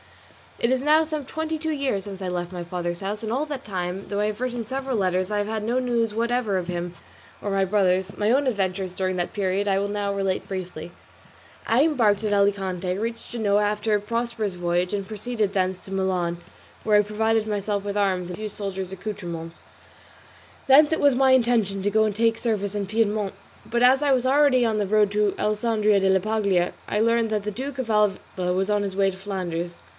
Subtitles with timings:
[0.57, 3.45] It is now some twenty two years since I left my father's house, and all
[3.47, 6.67] that time, though I have written several letters, I have had no news whatever of
[6.67, 6.93] him
[7.41, 10.91] or of my brothers; my own adventures during that period I will now relate briefly.
[11.67, 16.37] I embarked at Alicante, reached Genoa after a prosperous voyage, and proceeded thence to Milan,
[16.83, 19.61] where I provided myself with arms and a few soldier's accoutrements;
[20.67, 23.33] thence it was my intention to go and take service in Piedmont,
[23.65, 27.43] but as I was already on the road to Alessandria della Paglia, I learned that
[27.43, 29.75] the great Duke of Alva was on his way to Flanders.